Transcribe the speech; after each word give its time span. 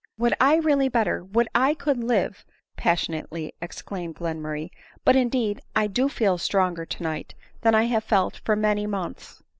"Would 0.17 0.33
1 0.39 0.55
were 0.55 0.61
really 0.63 0.89
better! 0.89 1.23
would 1.25 1.47
I 1.53 1.75
could 1.75 2.03
live!" 2.03 2.43
passionately 2.75 3.53
exclaimed 3.61 4.15
Glenmurray;" 4.15 4.71
but 5.05 5.15
indeed 5.15 5.61
I 5.75 5.85
do 5.85 6.09
feel 6.09 6.39
stronger 6.39 6.87
to 6.87 7.03
night 7.03 7.35
than 7.61 7.75
I 7.75 7.83
have 7.83 8.03
felt 8.03 8.37
for 8.43 8.55
many 8.55 8.87
months." 8.87 9.43